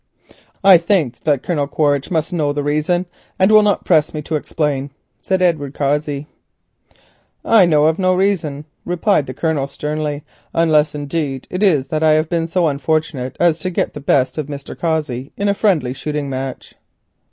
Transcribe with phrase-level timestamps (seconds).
[0.63, 3.05] "I think that Colonel Quaritch must know the reason,
[3.37, 4.89] and will not press me to explain,"
[5.21, 6.25] said Edward Cossey.
[7.45, 10.23] "I know of no reason," replied the Colonel sternly,
[10.55, 14.39] "unless indeed it is that I have been so unfortunate as to get the best
[14.39, 14.75] of Mr.
[14.75, 16.73] Cossey in a friendly shooting match."